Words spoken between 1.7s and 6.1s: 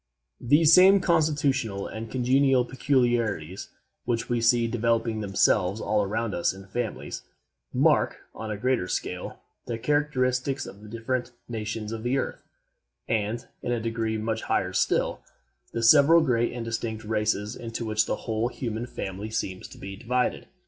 and congenital peculiarities which we see developing themselves all